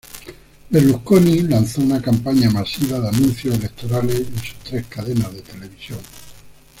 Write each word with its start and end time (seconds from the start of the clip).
Berlusconi 0.71 1.43
lanzó 1.47 1.79
una 1.81 2.01
campaña 2.01 2.49
masiva 2.49 2.99
de 2.99 3.09
anuncios 3.09 3.53
electorales 3.53 4.17
en 4.21 4.35
sus 4.39 4.55
tres 4.63 4.87
cadenas 4.87 5.31
de 5.31 5.41
televisión. 5.43 5.99